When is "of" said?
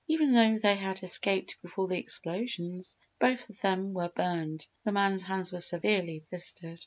3.51-3.61